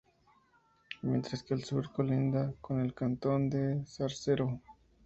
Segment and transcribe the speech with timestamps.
[1.03, 4.59] Mientras que al sur colinda con el cantón de Zarcero.